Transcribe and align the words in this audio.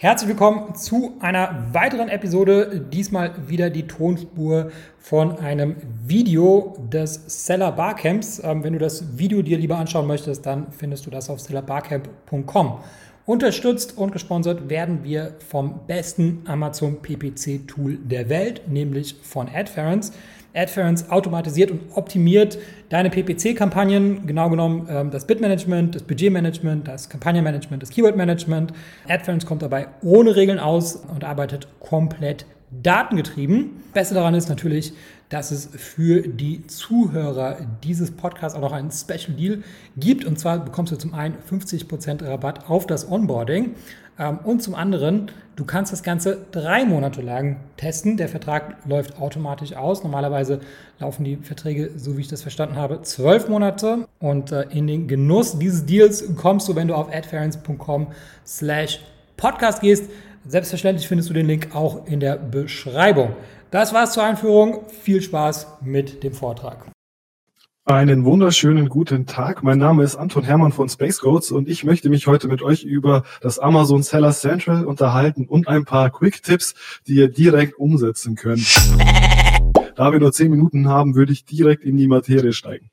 Herzlich 0.00 0.28
willkommen 0.28 0.76
zu 0.76 1.16
einer 1.18 1.72
weiteren 1.72 2.08
Episode. 2.08 2.86
Diesmal 2.92 3.32
wieder 3.48 3.68
die 3.68 3.88
Tonspur 3.88 4.70
von 5.00 5.40
einem 5.40 5.74
Video 6.06 6.76
des 6.88 7.20
Seller 7.26 7.72
Barcamps. 7.72 8.40
Ähm, 8.44 8.62
wenn 8.62 8.74
du 8.74 8.78
das 8.78 9.18
Video 9.18 9.42
dir 9.42 9.58
lieber 9.58 9.76
anschauen 9.76 10.06
möchtest, 10.06 10.46
dann 10.46 10.70
findest 10.70 11.04
du 11.06 11.10
das 11.10 11.28
auf 11.28 11.40
sellerbarcamp.com. 11.40 12.78
Unterstützt 13.26 13.98
und 13.98 14.12
gesponsert 14.12 14.68
werden 14.68 15.02
wir 15.02 15.34
vom 15.48 15.80
besten 15.88 16.44
Amazon 16.46 17.02
PPC 17.02 17.66
Tool 17.66 17.96
der 17.96 18.28
Welt, 18.28 18.68
nämlich 18.68 19.16
von 19.20 19.48
Adference. 19.52 20.12
Adference 20.54 21.10
automatisiert 21.10 21.70
und 21.70 21.80
optimiert 21.94 22.58
deine 22.88 23.10
PPC-Kampagnen, 23.10 24.26
genau 24.26 24.50
genommen 24.50 24.88
ähm, 24.90 25.10
das 25.10 25.26
Bitmanagement, 25.26 25.94
das 25.94 26.02
Budgetmanagement, 26.02 26.88
das 26.88 27.08
Kampagnenmanagement, 27.08 27.82
das 27.82 27.90
Keywordmanagement. 27.90 28.72
Adference 29.08 29.46
kommt 29.46 29.62
dabei 29.62 29.88
ohne 30.02 30.34
Regeln 30.36 30.58
aus 30.58 30.96
und 30.96 31.24
arbeitet 31.24 31.68
komplett 31.80 32.46
datengetrieben. 32.70 33.82
Beste 33.92 34.14
daran 34.14 34.34
ist 34.34 34.48
natürlich, 34.48 34.92
dass 35.28 35.50
es 35.50 35.68
für 35.74 36.22
die 36.22 36.66
Zuhörer 36.66 37.58
dieses 37.84 38.10
Podcasts 38.10 38.56
auch 38.56 38.62
noch 38.62 38.72
einen 38.72 38.90
Special 38.90 39.36
Deal 39.36 39.62
gibt. 39.96 40.24
Und 40.24 40.38
zwar 40.38 40.58
bekommst 40.64 40.92
du 40.92 40.96
zum 40.96 41.14
einen 41.14 41.36
50% 41.50 42.26
Rabatt 42.26 42.68
auf 42.70 42.86
das 42.86 43.10
Onboarding 43.10 43.74
ähm, 44.18 44.38
und 44.44 44.62
zum 44.62 44.74
anderen, 44.74 45.30
du 45.56 45.64
kannst 45.64 45.92
das 45.92 46.02
Ganze 46.02 46.38
drei 46.50 46.84
Monate 46.84 47.22
lang 47.22 47.56
testen. 47.76 48.16
Der 48.16 48.28
Vertrag 48.28 48.76
läuft 48.86 49.20
automatisch 49.20 49.74
aus. 49.74 50.02
Normalerweise 50.02 50.60
laufen 50.98 51.24
die 51.24 51.36
Verträge, 51.36 51.90
so 51.96 52.16
wie 52.16 52.22
ich 52.22 52.28
das 52.28 52.42
verstanden 52.42 52.76
habe, 52.76 53.02
zwölf 53.02 53.48
Monate. 53.48 54.08
Und 54.18 54.52
äh, 54.52 54.62
in 54.70 54.86
den 54.86 55.08
Genuss 55.08 55.58
dieses 55.58 55.86
Deals 55.86 56.24
kommst 56.36 56.68
du, 56.68 56.74
wenn 56.74 56.88
du 56.88 56.94
auf 56.94 57.12
adference.com 57.12 58.08
slash 58.44 59.00
podcast 59.36 59.80
gehst. 59.80 60.10
Selbstverständlich 60.48 61.06
findest 61.06 61.28
du 61.28 61.34
den 61.34 61.46
Link 61.46 61.74
auch 61.74 62.06
in 62.06 62.20
der 62.20 62.38
Beschreibung. 62.38 63.36
Das 63.70 63.92
war's 63.92 64.14
zur 64.14 64.22
Einführung. 64.22 64.86
Viel 64.88 65.20
Spaß 65.20 65.66
mit 65.82 66.22
dem 66.22 66.32
Vortrag. 66.32 66.86
Einen 67.84 68.24
wunderschönen 68.24 68.88
guten 68.88 69.26
Tag. 69.26 69.62
Mein 69.62 69.76
Name 69.76 70.04
ist 70.04 70.16
Anton 70.16 70.44
Hermann 70.44 70.72
von 70.72 70.88
Space 70.88 71.20
Codes 71.20 71.50
und 71.50 71.68
ich 71.68 71.84
möchte 71.84 72.08
mich 72.08 72.26
heute 72.26 72.48
mit 72.48 72.62
euch 72.62 72.82
über 72.84 73.24
das 73.42 73.58
Amazon 73.58 74.02
Seller 74.02 74.32
Central 74.32 74.86
unterhalten 74.86 75.46
und 75.46 75.68
ein 75.68 75.84
paar 75.84 76.08
Quick 76.08 76.42
Tipps, 76.42 76.74
die 77.06 77.16
ihr 77.16 77.28
direkt 77.28 77.78
umsetzen 77.78 78.34
könnt. 78.34 78.74
Da 79.96 80.12
wir 80.12 80.18
nur 80.18 80.32
zehn 80.32 80.50
Minuten 80.50 80.88
haben, 80.88 81.14
würde 81.14 81.34
ich 81.34 81.44
direkt 81.44 81.84
in 81.84 81.98
die 81.98 82.08
Materie 82.08 82.54
steigen. 82.54 82.90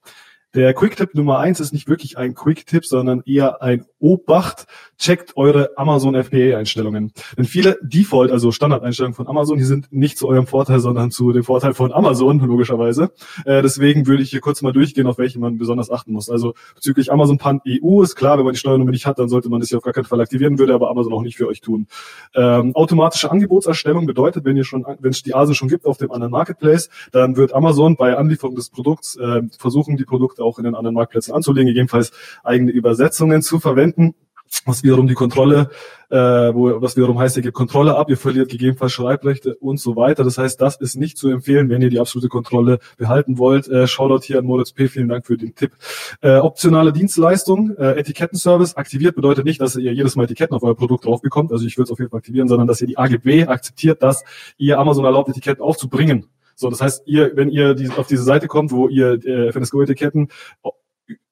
Der 0.56 0.74
Quick-Tipp 0.74 1.16
Nummer 1.16 1.40
eins 1.40 1.60
ist 1.60 1.74
nicht 1.74 1.90
wirklich 1.90 2.18
ein 2.18 2.34
Quick-Tipp, 2.34 2.86
sondern 2.86 3.22
eher 3.26 3.62
ein 3.62 3.86
Obacht. 4.00 4.68
Checkt 4.98 5.36
eure 5.36 5.78
Amazon 5.78 6.16
FBA-Einstellungen. 6.16 7.12
Denn 7.38 7.46
viele 7.46 7.78
Default, 7.82 8.32
also 8.32 8.52
Standardeinstellungen 8.52 9.14
von 9.14 9.28
Amazon, 9.28 9.58
die 9.58 9.64
sind 9.64 9.92
nicht 9.92 10.18
zu 10.18 10.28
eurem 10.28 10.48
Vorteil, 10.48 10.80
sondern 10.80 11.12
zu 11.12 11.32
dem 11.34 11.44
Vorteil 11.44 11.74
von 11.74 11.92
Amazon, 11.92 12.40
logischerweise. 12.40 13.12
Äh, 13.46 13.62
deswegen 13.62 14.08
würde 14.08 14.24
ich 14.24 14.30
hier 14.30 14.42
kurz 14.42 14.62
mal 14.62 14.72
durchgehen, 14.72 15.08
auf 15.08 15.18
welche 15.18 15.40
man 15.40 15.58
besonders 15.58 15.92
achten 15.92 16.14
muss. 16.14 16.30
Also 16.30 16.54
bezüglich 16.76 17.12
Amazon 17.12 17.38
Pan 17.38 17.62
EU 17.68 18.02
ist 18.02 18.16
klar, 18.16 18.38
wenn 18.38 18.46
man 18.46 18.54
die 18.54 18.60
Steuernummer 18.60 18.92
nicht 18.92 19.06
hat, 19.06 19.20
dann 19.20 19.28
sollte 19.30 19.50
man 19.50 19.60
das 19.60 19.70
hier 19.70 19.78
auf 19.78 19.84
gar 19.84 19.94
keinen 19.94 20.06
Fall 20.06 20.22
aktivieren, 20.22 20.60
würde 20.60 20.74
aber 20.74 20.90
Amazon 20.90 21.14
auch 21.14 21.22
nicht 21.22 21.38
für 21.38 21.48
euch 21.48 21.62
tun. 21.62 21.88
Ähm, 22.34 22.76
automatische 22.76 23.32
Angebotserstellung 23.32 24.06
bedeutet, 24.06 24.46
wenn 24.46 24.56
ihr 24.56 24.64
schon, 24.64 24.86
wenn 25.00 25.12
es 25.12 25.24
die 25.24 25.36
ASO 25.36 25.54
schon 25.54 25.68
gibt 25.68 25.86
auf 25.86 25.98
dem 25.98 26.12
anderen 26.12 26.32
Marketplace, 26.32 26.90
dann 27.12 27.36
wird 27.36 27.54
Amazon 27.54 27.96
bei 27.96 28.16
Anlieferung 28.18 28.56
des 28.56 28.70
Produkts 28.70 29.18
äh, 29.18 29.42
versuchen, 29.58 29.98
die 29.98 30.06
Produkte 30.06 30.44
auch 30.44 30.58
in 30.58 30.64
den 30.64 30.76
anderen 30.76 30.96
Marktplätzen 30.96 31.34
anzulegen, 31.34 31.68
gegebenenfalls 31.68 32.12
eigene 32.44 32.72
Übersetzungen 32.72 33.42
zu 33.42 33.60
verwenden 33.60 34.16
was 34.66 34.84
wiederum 34.84 35.08
die 35.08 35.14
Kontrolle, 35.14 35.70
äh, 36.10 36.18
wo, 36.18 36.82
was 36.82 36.96
wiederum 36.96 37.20
heißt, 37.20 37.38
ihr 37.38 37.44
gebt 37.44 37.56
Kontrolle 37.56 37.96
ab, 37.96 38.10
ihr 38.10 38.18
verliert 38.18 38.50
gegebenenfalls 38.50 38.92
Schreibrechte 38.94 39.56
und 39.56 39.80
so 39.80 39.96
weiter. 39.96 40.24
Das 40.24 40.38
heißt, 40.38 40.60
das 40.62 40.78
ist 40.78 40.96
nicht 40.96 41.18
zu 41.18 41.30
empfehlen, 41.30 41.70
wenn 41.70 41.82
ihr 41.82 41.90
die 41.90 42.00
absolute 42.00 42.30
Kontrolle 42.30 42.80
behalten 42.98 43.38
wollt. 43.38 43.68
Äh, 43.68 43.88
Shoutout 43.88 44.24
hier 44.24 44.40
an 44.40 44.46
Moritz 44.46 44.72
P. 44.72 44.88
Vielen 44.88 45.10
Dank 45.10 45.26
für 45.26 45.38
den 45.38 45.56
Tipp. 45.56 45.74
Äh, 46.22 46.38
optionale 46.38 46.94
Dienstleistung, 46.94 47.76
äh, 47.78 48.00
Etikettenservice 48.00 48.76
aktiviert 48.76 49.16
bedeutet 49.16 49.46
nicht, 49.46 49.62
dass 49.62 49.76
ihr 49.76 49.94
jedes 49.94 50.16
Mal 50.16 50.24
Etiketten 50.24 50.56
auf 50.56 50.64
euer 50.64 50.76
Produkt 50.76 51.06
drauf 51.06 51.22
bekommt. 51.22 51.52
Also 51.52 51.66
ich 51.66 51.78
würde 51.78 51.86
es 51.86 51.92
auf 51.92 52.00
jeden 52.00 52.12
Fall 52.12 52.20
aktivieren, 52.20 52.48
sondern 52.48 52.68
dass 52.68 52.82
ihr 52.82 52.88
die 52.88 52.98
AGB 52.98 53.48
akzeptiert, 53.48 54.02
dass 54.04 54.24
ihr 54.58 54.80
Amazon 54.80 55.06
erlaubt, 55.06 55.30
Etiketten 55.30 55.64
aufzubringen. 55.64 56.28
So, 56.56 56.70
das 56.70 56.82
heißt, 56.82 57.04
ihr, 57.06 57.32
wenn 57.36 57.50
ihr 57.50 57.74
die, 57.74 57.90
auf 57.90 58.08
diese 58.08 58.24
Seite 58.24 58.48
kommt, 58.48 58.72
wo 58.72 58.88
ihr 58.88 59.20
äh, 59.26 59.52
FNSGO-Etiketten 59.52 60.30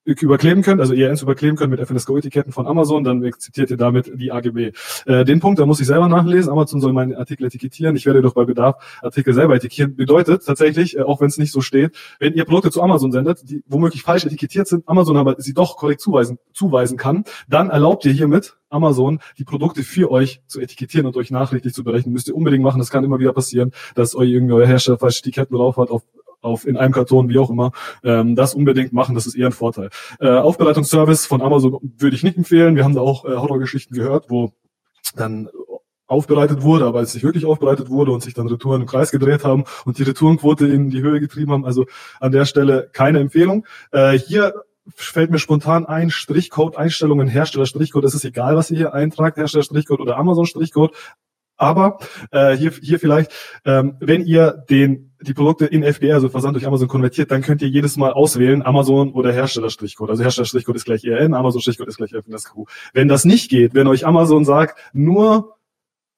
überkleben 0.05 0.63
könnt, 0.63 0.81
also 0.81 0.93
ERNs 0.93 1.21
überkleben 1.21 1.55
könnt 1.55 1.71
mit 1.71 1.79
FNSGO-Etiketten 1.79 2.51
von 2.51 2.67
Amazon, 2.67 3.03
dann 3.03 3.23
akzeptiert 3.23 3.71
ihr 3.71 3.77
damit 3.77 4.11
die 4.15 4.31
AGB. 4.31 4.71
Äh, 5.05 5.25
den 5.25 5.39
Punkt, 5.39 5.59
da 5.59 5.65
muss 5.65 5.79
ich 5.79 5.87
selber 5.87 6.07
nachlesen. 6.07 6.51
Amazon 6.51 6.81
soll 6.81 6.93
meinen 6.93 7.15
Artikel 7.15 7.45
etikettieren. 7.45 7.95
Ich 7.95 8.05
werde 8.05 8.21
doch 8.21 8.33
bei 8.33 8.45
Bedarf 8.45 8.99
Artikel 9.01 9.33
selber 9.33 9.55
etikettieren. 9.55 9.95
Bedeutet 9.95 10.45
tatsächlich, 10.45 10.97
äh, 10.97 11.01
auch 11.01 11.21
wenn 11.21 11.27
es 11.27 11.37
nicht 11.37 11.51
so 11.51 11.61
steht, 11.61 11.95
wenn 12.19 12.33
ihr 12.33 12.45
Produkte 12.45 12.71
zu 12.71 12.81
Amazon 12.81 13.11
sendet, 13.11 13.49
die 13.49 13.63
womöglich 13.67 14.03
falsch 14.03 14.25
etikettiert 14.25 14.67
sind, 14.67 14.87
Amazon 14.87 15.17
aber 15.17 15.35
sie 15.37 15.53
doch 15.53 15.77
korrekt 15.77 16.01
zuweisen, 16.01 16.37
zuweisen 16.51 16.97
kann, 16.97 17.23
dann 17.47 17.69
erlaubt 17.69 18.05
ihr 18.05 18.11
hiermit 18.11 18.57
Amazon 18.69 19.19
die 19.37 19.43
Produkte 19.43 19.83
für 19.83 20.11
euch 20.11 20.41
zu 20.47 20.59
etikettieren 20.59 21.05
und 21.05 21.15
euch 21.15 21.31
nachrichtig 21.31 21.73
zu 21.73 21.83
berechnen. 21.83 22.11
Müsst 22.11 22.27
ihr 22.27 22.35
unbedingt 22.35 22.63
machen. 22.63 22.79
Das 22.79 22.89
kann 22.89 23.03
immer 23.03 23.19
wieder 23.19 23.33
passieren, 23.33 23.71
dass 23.95 24.15
euch 24.15 24.29
irgendwie 24.29 24.53
euer 24.53 24.67
Hersteller 24.67 24.97
falsche 24.97 25.19
Etiketten 25.19 25.55
drauf 25.55 25.77
hat 25.77 25.89
auf 25.89 26.03
auf 26.43 26.67
in 26.67 26.77
einem 26.77 26.93
Karton, 26.93 27.29
wie 27.29 27.37
auch 27.37 27.49
immer, 27.49 27.71
ähm, 28.03 28.35
das 28.35 28.53
unbedingt 28.53 28.93
machen, 28.93 29.15
das 29.15 29.25
ist 29.25 29.35
eher 29.35 29.47
ein 29.47 29.53
Vorteil. 29.53 29.89
Äh, 30.19 30.29
Aufbereitungsservice 30.29 31.25
von 31.25 31.41
Amazon 31.41 31.79
würde 31.97 32.15
ich 32.15 32.23
nicht 32.23 32.37
empfehlen. 32.37 32.75
Wir 32.75 32.83
haben 32.83 32.95
da 32.95 33.01
auch 33.01 33.25
äh, 33.25 33.35
Horrorgeschichten 33.35 33.95
gehört, 33.95 34.29
wo 34.29 34.53
dann 35.15 35.49
aufbereitet 36.07 36.61
wurde, 36.61 36.85
aber 36.85 37.01
es 37.01 37.13
nicht 37.13 37.23
wirklich 37.23 37.45
aufbereitet 37.45 37.89
wurde 37.89 38.11
und 38.11 38.21
sich 38.21 38.33
dann 38.33 38.47
Retouren 38.47 38.81
im 38.81 38.87
Kreis 38.87 39.11
gedreht 39.11 39.43
haben 39.43 39.63
und 39.85 39.97
die 39.97 40.03
Retourenquote 40.03 40.67
in 40.67 40.89
die 40.89 41.01
Höhe 41.01 41.19
getrieben 41.19 41.51
haben. 41.51 41.65
Also 41.65 41.85
an 42.19 42.31
der 42.31 42.45
Stelle 42.45 42.89
keine 42.91 43.19
Empfehlung. 43.19 43.65
Äh, 43.91 44.19
hier 44.19 44.53
fällt 44.95 45.31
mir 45.31 45.39
spontan 45.39 45.85
ein, 45.85 46.11
Strichcode, 46.11 46.77
Einstellungen, 46.77 47.27
Hersteller 47.27 47.65
Strichcode, 47.65 48.03
es 48.05 48.15
ist 48.15 48.25
egal, 48.25 48.55
was 48.55 48.69
ihr 48.69 48.77
hier 48.77 48.93
eintragt, 48.93 49.37
Hersteller 49.37 49.63
Strichcode 49.63 50.01
oder 50.01 50.17
Amazon 50.17 50.45
Strichcode. 50.45 50.93
Aber 51.57 51.99
äh, 52.31 52.55
hier, 52.55 52.71
hier 52.71 52.99
vielleicht, 52.99 53.31
ähm, 53.65 53.95
wenn 53.99 54.25
ihr 54.25 54.63
den, 54.69 55.15
die 55.21 55.33
Produkte 55.33 55.65
in 55.65 55.83
FBA, 55.83 56.13
also 56.13 56.29
Versand 56.29 56.55
durch 56.55 56.65
Amazon 56.65 56.87
konvertiert, 56.87 57.31
dann 57.31 57.41
könnt 57.41 57.61
ihr 57.61 57.69
jedes 57.69 57.95
Mal 57.95 58.11
auswählen, 58.11 58.63
Amazon 58.63 59.13
oder 59.13 59.31
Herstellerstrichcode. 59.31 60.09
Also 60.09 60.23
Herstellerstrichcode 60.23 60.75
ist 60.75 60.85
gleich 60.85 61.03
ERN, 61.05 61.33
Amazon-Strichcode 61.33 61.87
ist 61.87 61.97
gleich 61.97 62.11
FNSQ. 62.11 62.51
Wenn 62.93 63.07
das 63.07 63.23
nicht 63.25 63.49
geht, 63.49 63.73
wenn 63.73 63.87
euch 63.87 64.05
Amazon 64.05 64.45
sagt, 64.45 64.79
nur 64.93 65.57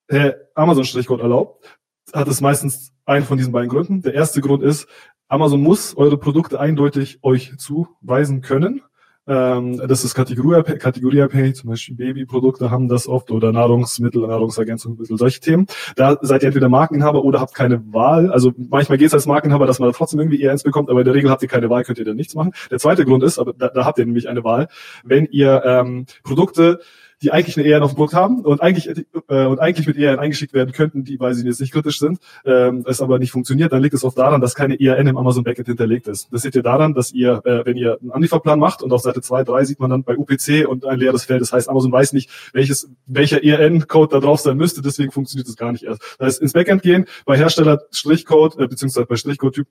äh, 0.08 0.34
Amazon-Strichcode 0.56 1.22
erlaubt, 1.22 1.66
hat 2.14 2.28
es 2.28 2.42
meistens 2.42 2.94
einen 3.06 3.26
von 3.26 3.38
diesen 3.38 3.52
beiden 3.52 3.70
Gründen. 3.70 4.02
Der 4.02 4.14
erste 4.14 4.42
Grund 4.42 4.64
ist, 4.64 4.88
Amazon 5.28 5.62
muss 5.62 5.98
eure 5.98 6.18
Produkte 6.18 6.60
eindeutig 6.60 7.20
euch 7.24 7.58
zuweisen 7.58 8.42
können. 8.42 8.82
Ähm, 9.28 9.82
das 9.88 10.04
ist 10.04 10.14
kategorieabhängig, 10.14 10.82
kategorieabhängig, 10.82 11.56
zum 11.56 11.72
Beispiel 11.72 11.96
Babyprodukte 11.96 12.70
haben 12.70 12.88
das 12.88 13.08
oft 13.08 13.32
oder 13.32 13.52
Nahrungsmittel, 13.52 14.28
Nahrungsergänzungsmittel, 14.28 15.18
solche 15.18 15.40
Themen. 15.40 15.66
Da 15.96 16.18
seid 16.22 16.44
ihr 16.44 16.48
entweder 16.48 16.70
Markeninhaber 16.70 17.24
oder 17.24 17.40
habt 17.40 17.56
keine 17.56 17.82
Wahl. 17.92 18.32
Also 18.32 18.54
manchmal 18.58 18.98
geht 18.98 19.08
es 19.08 19.14
als 19.14 19.26
Markeninhaber, 19.26 19.66
dass 19.66 19.80
man 19.80 19.90
da 19.90 19.98
trotzdem 19.98 20.20
irgendwie 20.20 20.42
eher 20.42 20.52
eins 20.52 20.64
bekommt, 20.64 20.90
aber 20.90 21.00
in 21.00 21.06
der 21.06 21.16
Regel 21.16 21.32
habt 21.32 21.42
ihr 21.42 21.48
keine 21.48 21.70
Wahl, 21.70 21.84
könnt 21.84 21.98
ihr 21.98 22.06
dann 22.06 22.16
nichts 22.16 22.36
machen. 22.36 22.52
Der 22.70 22.78
zweite 22.78 23.04
Grund 23.04 23.24
ist, 23.24 23.40
aber 23.40 23.54
da, 23.54 23.70
da 23.70 23.86
habt 23.86 23.98
ihr 23.98 24.06
nämlich 24.06 24.30
eine 24.30 24.44
Wahl, 24.44 24.68
wenn 25.04 25.26
ihr 25.26 25.64
ähm, 25.66 26.06
Produkte 26.24 26.80
die 27.22 27.32
eigentlich 27.32 27.58
eine 27.58 27.68
ERN 27.68 27.84
auf 27.84 27.92
dem 27.92 27.96
Produkt 27.96 28.14
haben 28.14 28.42
und 28.42 28.62
eigentlich 28.62 28.90
äh, 28.90 29.46
und 29.46 29.60
eigentlich 29.60 29.88
mit 29.88 29.98
ERN 29.98 30.20
eingeschickt 30.20 30.54
werden 30.54 30.72
könnten, 30.72 31.04
die, 31.04 31.20
weil 31.20 31.34
sie 31.34 31.46
jetzt 31.46 31.62
nicht 31.62 31.74
kritisch 31.74 32.00
sind, 32.00 32.20
ähm, 32.46 32.84
es 32.88 33.02
aber 33.02 33.20
nicht 33.20 33.32
funktioniert, 33.32 33.72
dann 33.72 33.82
liegt 33.82 33.94
es 33.94 34.04
oft 34.04 34.18
daran, 34.18 34.42
dass 34.42 34.56
keine 34.56 34.80
ERN 34.80 35.08
im 35.08 35.18
Amazon 35.18 35.44
Backend 35.44 35.68
hinterlegt 35.68 36.08
ist. 36.08 36.28
Das 36.32 36.42
seht 36.42 36.56
ihr 36.56 36.64
daran, 36.64 36.94
dass 36.94 37.12
ihr, 37.12 37.42
äh, 37.46 37.66
wenn 37.66 37.78
ihr 37.78 37.98
einen 38.02 38.12
Anlieferplan 38.12 38.60
macht 38.60 38.84
und 38.84 38.92
auf 38.92 39.02
Seite 39.02 39.22
2, 39.22 39.44
3 39.44 39.66
sieht 39.66 39.80
man 39.80 39.90
dann 39.90 40.04
bei 40.04 40.18
UPC 40.18 40.68
und 40.68 40.86
ein 40.86 41.00
leeres 41.00 41.24
Feld. 41.24 41.42
Das 41.42 41.54
heißt, 41.54 41.70
Amazon 41.70 41.92
weiß 41.92 42.14
nicht, 42.14 42.30
welches, 42.54 42.90
welcher 43.06 43.44
ERN-Code 43.44 44.16
da 44.16 44.20
drauf 44.20 44.40
sein 44.40 44.58
müsste, 44.58 44.82
deswegen 44.82 45.12
funktioniert 45.12 45.48
es 45.48 45.56
gar 45.56 45.72
nicht 45.72 45.84
erst. 45.84 46.02
Das 46.20 46.28
heißt, 46.28 46.42
ins 46.42 46.54
Backend 46.54 46.82
gehen, 46.82 47.06
bei 47.26 47.38
Hersteller 47.38 47.82
Strichcode, 47.92 48.60
äh, 48.60 48.68
beziehungsweise 48.68 49.06
bei 49.06 49.16
Strichcode-Typ 49.16 49.68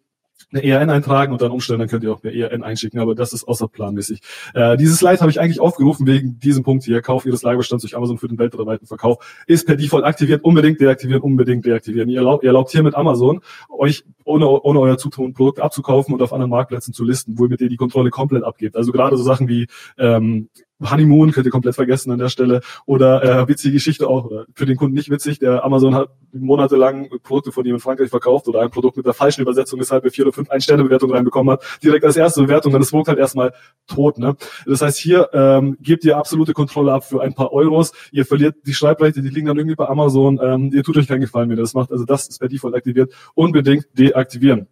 eine 0.53 0.65
ERN 0.65 0.91
eintragen 0.91 1.33
und 1.33 1.43
dann 1.43 1.51
umstellen, 1.51 1.81
dann 1.81 1.89
könnt 1.89 2.05
ihr 2.05 2.13
auch 2.13 2.23
eine 2.23 2.35
ERN 2.35 2.63
einschicken, 2.63 3.01
aber 3.01 3.15
das 3.15 3.33
ist 3.33 3.45
außerplanmäßig. 3.45 4.21
Äh, 4.55 4.77
dieses 4.77 4.99
Slide 4.99 5.21
habe 5.21 5.31
ich 5.31 5.41
eigentlich 5.41 5.61
aufgerufen 5.61 6.07
wegen 6.07 6.39
diesem 6.39 6.63
Punkt 6.63 6.85
hier. 6.85 7.03
Kauf 7.03 7.27
Ihres 7.27 7.43
Lagerbestands 7.43 7.83
durch 7.83 7.97
Amazon 7.97 8.19
für 8.19 8.29
den 8.29 8.39
weltweiten 8.39 8.87
Verkauf 8.87 9.45
ist 9.47 9.67
per 9.67 9.77
Default 9.77 10.05
aktiviert. 10.05 10.45
Unbedingt 10.45 10.81
deaktivieren, 10.81 11.23
unbedingt 11.23 11.65
deaktivieren. 11.67 12.09
Ihr 12.09 12.19
erlaubt, 12.19 12.45
ihr 12.45 12.49
erlaubt 12.49 12.71
hier 12.71 12.83
mit 12.83 12.95
Amazon, 12.95 13.41
euch 13.69 14.05
ohne, 14.25 14.49
ohne 14.49 14.81
euer 14.81 14.99
Zutun 14.99 15.35
Produkt 15.35 15.61
abzukaufen 15.61 16.15
und 16.15 16.23
auf 16.23 16.33
anderen 16.33 16.51
Marktplätzen 16.51 16.95
zu 16.95 17.05
listen, 17.05 17.39
womit 17.39 17.61
ihr 17.61 17.69
die 17.69 17.77
Kontrolle 17.77 18.11
komplett 18.11 18.45
abgebt. 18.45 18.77
Also 18.77 18.93
gerade 18.93 19.17
so 19.17 19.23
Sachen 19.23 19.49
wie 19.49 19.67
ähm, 19.99 20.49
Honeymoon 20.91 21.33
könnt 21.33 21.47
ihr 21.47 21.53
komplett 21.53 21.75
vergessen 21.75 22.11
an 22.11 22.19
der 22.19 22.29
Stelle. 22.29 22.61
Oder 22.87 23.23
äh, 23.23 23.49
witzige 23.49 23.75
Geschichte 23.75 24.09
auch, 24.09 24.27
oder 24.27 24.47
für 24.55 24.67
den 24.67 24.77
Kunden 24.77 24.95
nicht 24.95 25.11
witzig, 25.11 25.39
der 25.39 25.65
Amazon 25.65 25.95
hat 25.95 26.11
monatelang 26.33 27.09
Produkte 27.23 27.53
von 27.53 27.65
ihm 27.65 27.75
in 27.75 27.81
Frankreich 27.81 28.11
verkauft 28.11 28.49
oder 28.49 28.61
ein 28.61 28.71
Produkt 28.71 28.97
mit 28.97 29.07
der 29.07 29.15
falschen 29.15 29.43
Übersetzung, 29.43 29.81
weshalb 29.81 30.05
er 30.05 30.11
vier 30.11 30.25
oder 30.25 30.33
fünf 30.33 30.51
Ein-Sterne-Bewertungen 30.51 31.15
reinbekommen 31.15 31.53
hat, 31.53 31.65
direkt 31.83 32.05
als 32.05 32.17
erste 32.17 32.43
Bewertung, 32.43 32.73
dann 32.73 32.83
ist 32.83 32.91
Produkt 32.91 33.09
halt 33.09 33.19
erstmal 33.19 33.53
tot. 33.87 34.19
Ne? 34.19 34.37
Das 34.67 34.83
heißt, 34.83 34.99
hier 34.99 35.29
ähm, 35.33 35.77
gebt 35.81 36.05
ihr 36.05 36.17
absolute 36.17 36.53
Kontrolle 36.53 36.93
ab 36.93 37.05
für 37.05 37.23
ein 37.23 37.35
paar 37.35 37.53
Euros. 37.53 37.93
Ihr 38.13 38.27
verliert 38.27 38.57
die 38.67 38.75
Schreibrechte, 38.75 39.23
die 39.23 39.29
liegen 39.29 39.47
dann 39.47 39.57
irgendwie 39.57 39.77
bei 39.77 39.89
Amazon. 39.89 40.41
Ähm, 40.43 40.71
ihr 40.73 40.83
tut 40.83 40.97
euch 40.97 41.09
keinen 41.09 41.21
Gefallen, 41.21 41.49
wenn 41.51 41.57
ihr 41.57 41.63
das 41.63 41.75
macht. 41.75 41.93
Also 41.93 42.05
das 42.05 42.29
ist 42.29 42.39
per 42.39 42.49
Default 42.49 42.75
aktiviert. 42.75 43.13
Unbedingt 43.35 43.87
deaktivieren. 43.99 44.69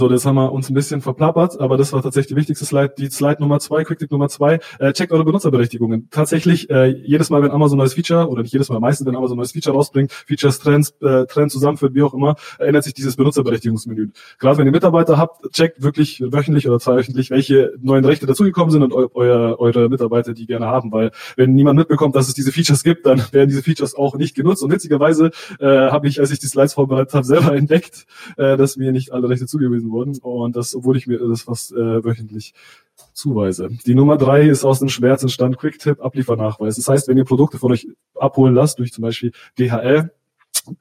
So, 0.00 0.08
das 0.08 0.24
haben 0.24 0.36
wir 0.36 0.50
uns 0.50 0.70
ein 0.70 0.72
bisschen 0.72 1.02
verplappert, 1.02 1.60
aber 1.60 1.76
das 1.76 1.92
war 1.92 2.00
tatsächlich 2.00 2.28
die 2.28 2.36
wichtigste 2.36 2.64
Slide. 2.64 2.94
Die 2.96 3.10
Slide 3.10 3.36
Nummer 3.38 3.60
zwei, 3.60 3.84
Quick 3.84 4.10
Nummer 4.10 4.30
zwei, 4.30 4.58
äh, 4.78 4.94
checkt 4.94 5.12
eure 5.12 5.26
Benutzerberechtigungen. 5.26 6.08
Tatsächlich, 6.10 6.70
äh, 6.70 6.86
jedes 6.86 7.28
Mal, 7.28 7.42
wenn 7.42 7.50
Amazon 7.50 7.76
ein 7.76 7.80
neues 7.80 7.92
Feature, 7.92 8.26
oder 8.30 8.40
nicht 8.40 8.54
jedes 8.54 8.70
Mal, 8.70 8.80
meistens, 8.80 9.06
wenn 9.06 9.14
Amazon 9.14 9.36
ein 9.36 9.40
neues 9.40 9.52
Feature 9.52 9.76
rausbringt, 9.76 10.10
Features, 10.10 10.58
Trends, 10.58 10.94
äh, 11.02 11.26
Trends 11.26 11.52
zusammenführt, 11.52 11.94
wie 11.94 12.02
auch 12.02 12.14
immer, 12.14 12.36
ändert 12.58 12.84
sich 12.84 12.94
dieses 12.94 13.16
Benutzerberechtigungsmenü. 13.16 14.08
Gerade 14.38 14.56
wenn 14.56 14.64
ihr 14.64 14.72
Mitarbeiter 14.72 15.18
habt, 15.18 15.52
checkt 15.52 15.82
wirklich 15.82 16.22
wöchentlich 16.22 16.66
oder 16.66 16.80
zweiwöchentlich, 16.80 17.28
welche 17.28 17.74
neuen 17.82 18.06
Rechte 18.06 18.24
dazugekommen 18.24 18.70
sind 18.70 18.82
und 18.82 18.94
eu 18.94 19.08
euer, 19.12 19.60
eure 19.60 19.90
Mitarbeiter 19.90 20.32
die 20.32 20.46
gerne 20.46 20.64
haben, 20.64 20.92
weil 20.92 21.10
wenn 21.36 21.52
niemand 21.52 21.78
mitbekommt, 21.78 22.16
dass 22.16 22.26
es 22.26 22.32
diese 22.32 22.52
Features 22.52 22.84
gibt, 22.84 23.04
dann 23.04 23.22
werden 23.32 23.50
diese 23.50 23.62
Features 23.62 23.94
auch 23.94 24.14
nicht 24.16 24.34
genutzt. 24.34 24.62
Und 24.62 24.72
witzigerweise 24.72 25.30
äh, 25.58 25.66
habe 25.66 26.08
ich, 26.08 26.20
als 26.20 26.30
ich 26.30 26.38
die 26.38 26.46
Slides 26.46 26.72
vorbereitet 26.72 27.12
habe, 27.12 27.26
selber 27.26 27.54
entdeckt, 27.54 28.06
äh, 28.38 28.56
dass 28.56 28.78
mir 28.78 28.92
nicht 28.92 29.12
alle 29.12 29.28
Rechte 29.28 29.44
zugewiesen 29.44 29.89
wurden. 29.90 30.18
Und 30.18 30.56
das, 30.56 30.74
obwohl 30.74 30.96
ich 30.96 31.06
mir 31.06 31.18
das 31.18 31.42
fast 31.42 31.72
äh, 31.72 32.04
wöchentlich 32.04 32.54
zuweise. 33.12 33.68
Die 33.86 33.94
Nummer 33.94 34.16
drei 34.16 34.42
ist 34.42 34.64
aus 34.64 34.78
dem 34.78 34.88
Schmerz 34.88 35.22
entstanden, 35.22 35.56
Quick-Tip, 35.56 36.00
Abliefernachweis. 36.00 36.76
Das 36.76 36.88
heißt, 36.88 37.08
wenn 37.08 37.16
ihr 37.16 37.24
Produkte 37.24 37.58
von 37.58 37.72
euch 37.72 37.88
abholen 38.14 38.54
lasst, 38.54 38.78
durch 38.78 38.92
zum 38.92 39.02
Beispiel 39.02 39.32
DHL, 39.58 40.10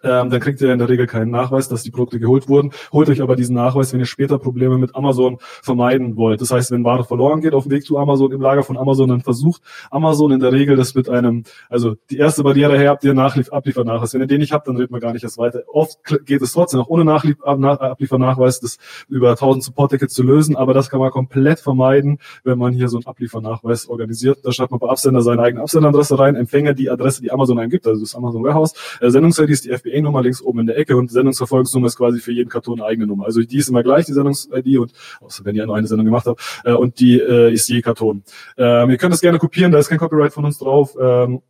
ähm, 0.03 0.29
dann 0.29 0.39
kriegt 0.39 0.61
ihr 0.61 0.71
in 0.71 0.79
der 0.79 0.89
Regel 0.89 1.07
keinen 1.07 1.31
Nachweis, 1.31 1.69
dass 1.69 1.83
die 1.83 1.91
Produkte 1.91 2.19
geholt 2.19 2.47
wurden. 2.47 2.71
Holt 2.91 3.09
euch 3.09 3.21
aber 3.21 3.35
diesen 3.35 3.55
Nachweis, 3.55 3.93
wenn 3.93 3.99
ihr 3.99 4.05
später 4.05 4.39
Probleme 4.39 4.77
mit 4.77 4.95
Amazon 4.95 5.37
vermeiden 5.39 6.15
wollt. 6.15 6.41
Das 6.41 6.51
heißt, 6.51 6.71
wenn 6.71 6.83
Ware 6.83 7.03
verloren 7.03 7.41
geht 7.41 7.53
auf 7.53 7.63
dem 7.63 7.71
Weg 7.71 7.85
zu 7.85 7.97
Amazon, 7.97 8.31
im 8.31 8.41
Lager 8.41 8.63
von 8.63 8.77
Amazon, 8.77 9.09
dann 9.09 9.21
versucht 9.21 9.61
Amazon 9.91 10.31
in 10.31 10.39
der 10.39 10.51
Regel 10.51 10.75
das 10.75 10.95
mit 10.95 11.09
einem, 11.09 11.43
also 11.69 11.95
die 12.09 12.17
erste 12.17 12.43
Barriere 12.43 12.77
her 12.77 12.89
habt 12.89 13.03
ihr 13.03 13.13
Nachlief, 13.13 13.51
Abliefernachweis. 13.51 14.13
Wenn 14.13 14.21
ihr 14.21 14.27
den 14.27 14.39
nicht 14.39 14.53
habt, 14.53 14.67
dann 14.67 14.75
redet 14.75 14.91
man 14.91 14.99
gar 14.99 15.13
nicht 15.13 15.23
erst 15.23 15.37
weiter. 15.37 15.63
Oft 15.67 15.99
geht 16.25 16.41
es 16.41 16.53
trotzdem 16.53 16.79
auch 16.79 16.87
ohne 16.87 17.05
Nachlief, 17.05 17.37
Abliefernachweis, 17.43 18.59
das 18.59 18.77
über 19.07 19.31
1000 19.31 19.63
Support-Tickets 19.63 20.13
zu 20.13 20.23
lösen, 20.23 20.55
aber 20.55 20.73
das 20.73 20.89
kann 20.89 20.99
man 20.99 21.11
komplett 21.11 21.59
vermeiden, 21.59 22.19
wenn 22.43 22.57
man 22.57 22.73
hier 22.73 22.87
so 22.87 22.97
einen 22.97 23.05
Abliefernachweis 23.05 23.87
organisiert. 23.87 24.39
Da 24.43 24.51
schreibt 24.51 24.71
man 24.71 24.79
bei 24.79 24.87
Absender 24.87 25.21
seine 25.21 25.41
eigene 25.41 25.61
Absenderadresse 25.61 26.17
rein, 26.19 26.35
Empfänger 26.35 26.73
die 26.73 26.89
Adresse, 26.89 27.21
die 27.21 27.31
Amazon 27.31 27.59
eingibt, 27.59 27.87
also 27.87 28.01
das 28.01 28.15
Amazon 28.15 28.43
Warehouse, 28.43 28.73
äh, 29.01 29.09
Sendungs-ID 29.09 29.49
ist 29.49 29.65
die 29.65 29.71
FBA-Nummer 29.79 30.21
links 30.21 30.41
oben 30.41 30.59
in 30.59 30.67
der 30.67 30.77
Ecke 30.77 30.95
und 30.95 31.11
Sendungsverfolgungsnummer 31.11 31.87
ist 31.87 31.97
quasi 31.97 32.19
für 32.19 32.31
jeden 32.31 32.49
Karton 32.49 32.79
eine 32.79 32.89
eigene 32.89 33.07
Nummer. 33.07 33.25
Also 33.25 33.41
die 33.41 33.57
ist 33.57 33.69
immer 33.69 33.83
gleich, 33.83 34.05
die 34.05 34.13
Sendungs-ID 34.13 34.77
und 34.77 34.93
außer 35.21 35.45
wenn 35.45 35.55
ihr 35.55 35.65
nur 35.65 35.75
eine 35.75 35.87
Sendung 35.87 36.05
gemacht 36.05 36.25
habt, 36.27 36.41
äh, 36.63 36.73
und 36.73 36.99
die 36.99 37.19
äh, 37.19 37.51
ist 37.53 37.67
je 37.69 37.81
Karton. 37.81 38.23
Ähm, 38.57 38.89
ihr 38.89 38.97
könnt 38.97 39.13
das 39.13 39.21
gerne 39.21 39.39
kopieren, 39.39 39.71
da 39.71 39.79
ist 39.79 39.89
kein 39.89 39.97
Copyright 39.97 40.33
von 40.33 40.45
uns 40.45 40.57
drauf. 40.57 40.95
Ähm, 40.99 41.41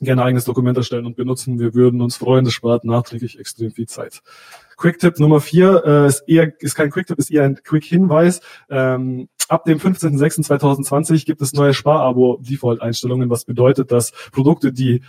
gerne 0.00 0.24
eigenes 0.24 0.44
Dokument 0.44 0.76
erstellen 0.76 1.06
und 1.06 1.16
benutzen. 1.16 1.58
Wir 1.58 1.74
würden 1.74 2.00
uns 2.00 2.16
freuen, 2.16 2.44
das 2.44 2.54
spart 2.54 2.84
nachträglich 2.84 3.38
extrem 3.38 3.70
viel 3.70 3.86
Zeit. 3.86 4.22
Quick-Tipp 4.76 5.20
Nummer 5.20 5.40
vier 5.40 5.82
äh, 5.86 6.06
ist 6.08 6.24
eher 6.26 6.52
ist 6.60 6.74
kein 6.74 6.90
Quick-Tipp, 6.90 7.18
ist 7.18 7.30
eher 7.30 7.44
ein 7.44 7.60
Quick-Hinweis. 7.62 8.40
Ähm, 8.68 9.28
ab 9.48 9.64
dem 9.64 9.78
15.06.2020 9.78 11.26
gibt 11.26 11.42
es 11.42 11.52
neue 11.52 11.74
Sparabo-Default-Einstellungen, 11.74 13.30
was 13.30 13.44
bedeutet, 13.44 13.92
dass 13.92 14.12
Produkte, 14.32 14.72
die 14.72 15.02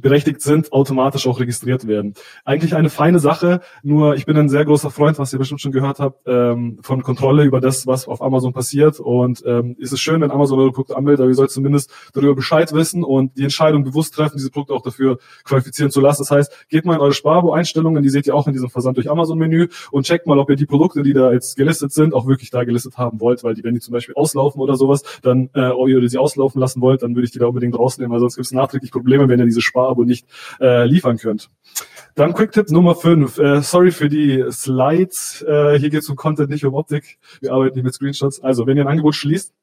berechtigt 0.00 0.40
sind, 0.42 0.72
automatisch 0.72 1.26
auch 1.26 1.40
registriert 1.40 1.86
werden. 1.86 2.14
Eigentlich 2.44 2.74
eine 2.74 2.90
feine 2.90 3.18
Sache, 3.18 3.60
nur 3.82 4.16
ich 4.16 4.26
bin 4.26 4.36
ein 4.36 4.48
sehr 4.48 4.64
großer 4.64 4.90
Freund, 4.90 5.18
was 5.18 5.32
ihr 5.32 5.38
bestimmt 5.38 5.60
schon 5.60 5.72
gehört 5.72 6.00
habt, 6.00 6.20
ähm, 6.26 6.78
von 6.82 7.02
Kontrolle 7.02 7.44
über 7.44 7.60
das, 7.60 7.86
was 7.86 8.08
auf 8.08 8.22
Amazon 8.22 8.52
passiert. 8.52 9.00
Und 9.00 9.42
ähm, 9.46 9.76
ist 9.78 9.92
es 9.92 10.00
schön, 10.00 10.20
wenn 10.20 10.30
Amazon 10.30 10.58
eure 10.58 10.72
Produkte 10.72 10.96
anmeldet, 10.96 11.20
aber 11.20 11.28
ihr 11.28 11.34
sollt 11.34 11.50
zumindest 11.50 11.92
darüber 12.12 12.34
Bescheid 12.34 12.72
wissen 12.72 13.04
und 13.04 13.36
die 13.36 13.42
Entscheidung 13.42 13.84
bewusst 13.84 14.14
treffen, 14.14 14.36
diese 14.36 14.50
Produkte 14.50 14.74
auch 14.74 14.82
dafür 14.82 15.18
qualifizieren 15.44 15.90
zu 15.90 16.00
lassen. 16.00 16.22
Das 16.22 16.30
heißt, 16.30 16.68
geht 16.68 16.84
mal 16.84 16.94
in 16.94 17.00
eure 17.00 17.12
Sparabo-Einstellungen, 17.12 18.02
die 18.02 18.08
seht 18.08 18.26
ihr 18.26 18.34
auch 18.34 18.46
in 18.46 18.52
diesem 18.52 18.70
Versand 18.70 18.96
durch 18.96 19.10
Amazon-Menü 19.10 19.68
und 19.90 20.06
checkt 20.06 20.26
mal, 20.26 20.38
ob 20.38 20.50
ihr 20.50 20.56
die 20.56 20.66
Produkte, 20.66 21.02
die 21.02 21.12
da 21.12 21.32
jetzt 21.32 21.56
gelistet 21.56 21.92
sind, 21.92 22.14
auch 22.14 22.26
wirklich 22.26 22.50
da 22.50 22.64
gelistet 22.64 22.98
haben 22.98 23.20
wollt, 23.20 23.44
weil 23.44 23.54
die, 23.54 23.64
wenn 23.64 23.74
die 23.74 23.80
zum 23.80 23.92
Beispiel 23.92 24.14
auslaufen 24.14 24.60
oder 24.60 24.76
sowas, 24.76 25.02
dann 25.22 25.50
äh, 25.54 25.70
ihr 26.00 26.08
sie 26.08 26.18
auslaufen 26.18 26.60
lassen 26.60 26.80
wollt, 26.80 27.02
dann 27.02 27.14
würde 27.14 27.24
ich 27.24 27.32
die 27.32 27.38
da 27.38 27.46
unbedingt 27.46 27.78
rausnehmen, 27.78 28.12
weil 28.12 28.20
sonst 28.20 28.36
gibt 28.36 28.46
es 28.46 28.52
nachträglich 28.52 28.90
Probleme, 28.90 29.28
wenn 29.28 29.38
ihr 29.38 29.44
diese 29.44 29.60
Spar 29.60 29.91
Abo 29.92 30.04
nicht 30.04 30.26
äh, 30.60 30.84
liefern 30.84 31.18
könnt. 31.18 31.50
Dann 32.14 32.34
Quick-Tipp 32.34 32.70
Nummer 32.70 32.94
5. 32.94 33.38
Äh, 33.38 33.62
sorry 33.62 33.90
für 33.90 34.08
die 34.08 34.44
Slides. 34.50 35.42
Äh, 35.48 35.78
hier 35.78 35.90
geht 35.90 36.02
es 36.02 36.08
um 36.08 36.16
Content, 36.16 36.50
nicht 36.50 36.64
um 36.64 36.74
Optik. 36.74 37.18
Wir 37.40 37.52
arbeiten 37.52 37.76
nicht 37.76 37.84
mit 37.84 37.94
Screenshots. 37.94 38.42
Also, 38.42 38.66
wenn 38.66 38.76
ihr 38.76 38.84
ein 38.84 38.88
Angebot 38.88 39.14
schließt, 39.14 39.54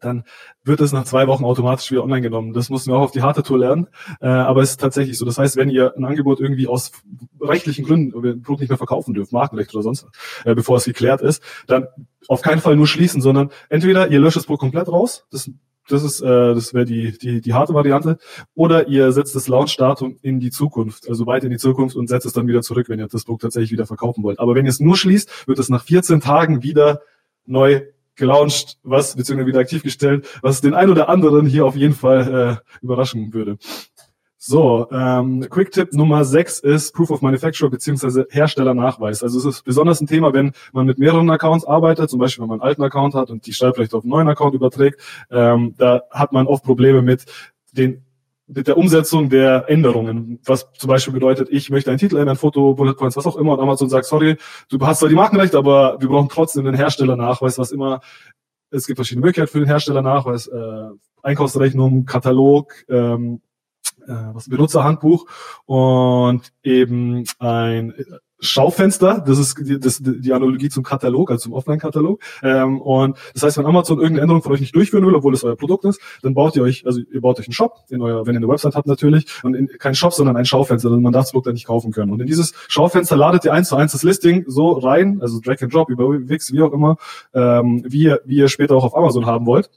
dann 0.00 0.24
wird 0.62 0.80
es 0.80 0.92
nach 0.92 1.04
zwei 1.04 1.26
Wochen 1.26 1.44
automatisch 1.44 1.90
wieder 1.90 2.02
online 2.02 2.22
genommen. 2.22 2.52
Das 2.52 2.68
mussten 2.68 2.90
wir 2.90 2.96
auch 2.96 3.02
auf 3.02 3.10
die 3.12 3.22
harte 3.22 3.42
Tour 3.42 3.58
lernen. 3.58 3.88
Äh, 4.20 4.26
aber 4.26 4.62
es 4.62 4.70
ist 4.70 4.80
tatsächlich 4.80 5.16
so. 5.16 5.24
Das 5.24 5.38
heißt, 5.38 5.56
wenn 5.56 5.70
ihr 5.70 5.94
ein 5.96 6.04
Angebot 6.04 6.40
irgendwie 6.40 6.66
aus 6.66 6.92
rechtlichen 7.40 7.84
Gründen 7.84 8.14
ein 8.14 8.42
Produkt 8.42 8.60
nicht 8.60 8.68
mehr 8.68 8.78
verkaufen 8.78 9.14
dürft, 9.14 9.32
Markenrecht 9.32 9.74
oder 9.74 9.82
sonst, 9.82 10.06
äh, 10.44 10.54
bevor 10.54 10.76
es 10.76 10.84
geklärt 10.84 11.22
ist, 11.22 11.42
dann 11.66 11.86
auf 12.28 12.42
keinen 12.42 12.60
Fall 12.60 12.76
nur 12.76 12.86
schließen, 12.86 13.20
sondern 13.20 13.50
entweder 13.68 14.08
ihr 14.08 14.20
löscht 14.20 14.36
das 14.36 14.46
Produkt 14.46 14.60
komplett 14.60 14.88
raus, 14.88 15.26
das 15.30 15.50
das 15.88 16.02
ist, 16.02 16.20
äh, 16.20 16.54
das 16.54 16.74
wäre 16.74 16.84
die, 16.84 17.16
die, 17.16 17.40
die 17.40 17.54
harte 17.54 17.74
Variante. 17.74 18.18
Oder 18.54 18.88
ihr 18.88 19.12
setzt 19.12 19.34
das 19.34 19.48
Launch-Datum 19.48 20.16
in 20.22 20.40
die 20.40 20.50
Zukunft, 20.50 21.08
also 21.08 21.26
weit 21.26 21.44
in 21.44 21.50
die 21.50 21.58
Zukunft 21.58 21.96
und 21.96 22.08
setzt 22.08 22.26
es 22.26 22.32
dann 22.32 22.46
wieder 22.48 22.62
zurück, 22.62 22.88
wenn 22.88 22.98
ihr 22.98 23.08
das 23.08 23.24
Produkt 23.24 23.42
tatsächlich 23.42 23.72
wieder 23.72 23.86
verkaufen 23.86 24.22
wollt. 24.24 24.38
Aber 24.38 24.54
wenn 24.54 24.66
ihr 24.66 24.70
es 24.70 24.80
nur 24.80 24.96
schließt, 24.96 25.48
wird 25.48 25.58
es 25.58 25.68
nach 25.68 25.84
14 25.84 26.20
Tagen 26.20 26.62
wieder 26.62 27.02
neu 27.46 27.82
gelauncht, 28.16 28.78
was, 28.82 29.14
beziehungsweise 29.14 29.46
wieder 29.46 29.60
aktiv 29.60 29.82
gestellt, 29.82 30.26
was 30.42 30.60
den 30.60 30.74
ein 30.74 30.90
oder 30.90 31.08
anderen 31.08 31.46
hier 31.46 31.66
auf 31.66 31.76
jeden 31.76 31.94
Fall 31.94 32.60
äh, 32.62 32.82
überraschen 32.82 33.32
würde. 33.32 33.58
So, 34.48 34.86
ähm, 34.92 35.44
Quick-Tipp 35.50 35.92
Nummer 35.92 36.24
6 36.24 36.60
ist 36.60 36.94
Proof 36.94 37.10
of 37.10 37.20
Manufacturer 37.20 37.68
beziehungsweise 37.68 38.28
Herstellernachweis. 38.30 39.24
Also 39.24 39.40
es 39.40 39.44
ist 39.44 39.64
besonders 39.64 40.00
ein 40.00 40.06
Thema, 40.06 40.32
wenn 40.32 40.52
man 40.72 40.86
mit 40.86 41.00
mehreren 41.00 41.28
Accounts 41.30 41.64
arbeitet, 41.64 42.10
zum 42.10 42.20
Beispiel 42.20 42.42
wenn 42.42 42.50
man 42.50 42.60
einen 42.60 42.68
alten 42.68 42.84
Account 42.84 43.14
hat 43.14 43.30
und 43.30 43.44
die 43.44 43.52
Schreibrechte 43.52 43.96
auf 43.96 44.04
einen 44.04 44.10
neuen 44.10 44.28
Account 44.28 44.54
überträgt, 44.54 45.00
ähm, 45.32 45.74
da 45.78 46.02
hat 46.12 46.30
man 46.32 46.46
oft 46.46 46.62
Probleme 46.62 47.02
mit 47.02 47.24
den 47.72 48.04
mit 48.46 48.68
der 48.68 48.78
Umsetzung 48.78 49.30
der 49.30 49.68
Änderungen, 49.68 50.38
was 50.44 50.72
zum 50.74 50.86
Beispiel 50.86 51.12
bedeutet, 51.12 51.48
ich 51.50 51.68
möchte 51.70 51.90
einen 51.90 51.98
Titel 51.98 52.16
ändern, 52.16 52.36
Foto, 52.36 52.74
Bullet 52.74 52.94
Points, 52.94 53.16
was 53.16 53.26
auch 53.26 53.34
immer, 53.34 53.54
und 53.54 53.58
Amazon 53.58 53.88
sagt, 53.88 54.06
sorry, 54.06 54.36
du 54.68 54.78
hast 54.86 55.00
zwar 55.00 55.08
die 55.08 55.16
Markenrechte, 55.16 55.58
aber 55.58 55.96
wir 55.98 56.08
brauchen 56.08 56.28
trotzdem 56.28 56.64
den 56.64 56.76
Herstellernachweis, 56.76 57.58
was 57.58 57.72
immer, 57.72 58.00
es 58.70 58.86
gibt 58.86 58.98
verschiedene 58.98 59.26
Möglichkeiten 59.26 59.50
für 59.50 59.58
den 59.58 59.66
Herstellernachweis, 59.66 60.46
äh, 60.46 60.90
Einkaufsrechnung, 61.24 62.04
Katalog, 62.04 62.72
ähm, 62.88 63.40
äh, 64.06 64.34
was 64.34 64.48
Benutzerhandbuch 64.48 65.26
und 65.66 66.52
eben 66.62 67.24
ein 67.38 67.94
Schaufenster, 68.38 69.24
das 69.26 69.38
ist 69.38 69.58
die, 69.60 69.80
das, 69.80 70.00
die 70.02 70.32
Analogie 70.32 70.68
zum 70.68 70.82
Katalog, 70.82 71.30
also 71.30 71.44
zum 71.44 71.52
Offline-Katalog. 71.54 72.20
Ähm, 72.42 72.80
und 72.82 73.16
das 73.32 73.42
heißt, 73.42 73.56
wenn 73.56 73.64
Amazon 73.64 73.98
irgendeine 73.98 74.22
Änderung 74.22 74.42
von 74.42 74.52
euch 74.52 74.60
nicht 74.60 74.74
durchführen 74.74 75.06
will, 75.06 75.14
obwohl 75.14 75.32
es 75.32 75.42
euer 75.42 75.56
Produkt 75.56 75.86
ist, 75.86 76.00
dann 76.22 76.34
baut 76.34 76.54
ihr 76.54 76.62
euch, 76.62 76.84
also 76.84 77.00
ihr 77.00 77.20
baut 77.22 77.38
euch 77.40 77.46
einen 77.46 77.54
Shop, 77.54 77.84
in 77.88 78.02
euer, 78.02 78.26
wenn 78.26 78.34
ihr 78.34 78.38
eine 78.38 78.48
Website 78.48 78.74
habt 78.74 78.86
natürlich, 78.86 79.26
und 79.42 79.54
in, 79.54 79.68
kein 79.78 79.94
Shop, 79.94 80.12
sondern 80.12 80.36
ein 80.36 80.44
Schaufenster, 80.44 80.90
dann 80.90 81.00
man 81.00 81.12
darf 81.12 81.24
das 81.24 81.30
Produkt 81.30 81.46
dann 81.46 81.54
nicht 81.54 81.66
kaufen 81.66 81.92
können. 81.92 82.12
Und 82.12 82.20
in 82.20 82.26
dieses 82.26 82.52
Schaufenster 82.68 83.16
ladet 83.16 83.46
ihr 83.46 83.54
eins 83.54 83.70
zu 83.70 83.76
eins 83.76 83.92
das 83.92 84.02
Listing 84.02 84.44
so 84.46 84.72
rein, 84.72 85.18
also 85.22 85.40
Drag 85.40 85.62
and 85.62 85.72
Drop 85.72 85.88
über 85.88 86.06
Wix, 86.28 86.52
wie 86.52 86.60
auch 86.60 86.72
immer, 86.72 86.98
ähm, 87.32 87.84
wie, 87.86 88.02
ihr, 88.02 88.20
wie 88.26 88.36
ihr 88.36 88.48
später 88.48 88.76
auch 88.76 88.84
auf 88.84 88.96
Amazon 88.96 89.24
haben 89.24 89.46
wollt 89.46 89.70